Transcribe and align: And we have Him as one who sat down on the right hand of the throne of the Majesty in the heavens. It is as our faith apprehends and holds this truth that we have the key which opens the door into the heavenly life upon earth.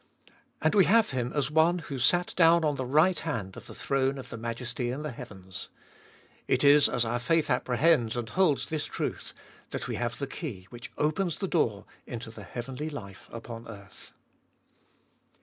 And 0.63 0.73
we 0.73 0.85
have 0.85 1.11
Him 1.11 1.31
as 1.35 1.51
one 1.51 1.77
who 1.77 1.99
sat 1.99 2.33
down 2.35 2.65
on 2.65 2.73
the 2.73 2.87
right 2.87 3.19
hand 3.19 3.55
of 3.55 3.67
the 3.67 3.75
throne 3.75 4.17
of 4.17 4.31
the 4.31 4.35
Majesty 4.37 4.89
in 4.89 5.03
the 5.03 5.11
heavens. 5.11 5.69
It 6.47 6.63
is 6.63 6.89
as 6.89 7.05
our 7.05 7.19
faith 7.19 7.51
apprehends 7.51 8.17
and 8.17 8.27
holds 8.29 8.69
this 8.69 8.85
truth 8.87 9.31
that 9.69 9.87
we 9.87 9.97
have 9.97 10.17
the 10.17 10.25
key 10.25 10.65
which 10.71 10.91
opens 10.97 11.35
the 11.37 11.47
door 11.47 11.85
into 12.07 12.31
the 12.31 12.41
heavenly 12.43 12.89
life 12.89 13.29
upon 13.31 13.67
earth. 13.67 14.11